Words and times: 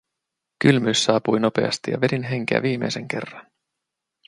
Kylmyys 0.63 1.03
saapui 1.03 1.39
nopeasti 1.39 1.91
ja 1.91 2.01
vedin 2.01 2.23
henkeä 2.23 2.61
viimeisen 2.61 3.07
kerran. 3.07 3.47